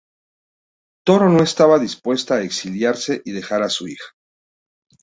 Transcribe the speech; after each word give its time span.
Toro 1.05 1.29
no 1.29 1.43
estaba 1.43 1.77
dispuesta 1.77 2.33
a 2.37 2.41
exiliarse 2.41 3.21
y 3.23 3.33
dejar 3.33 3.61
a 3.61 3.69
su 3.69 3.87
hija. 3.87 4.05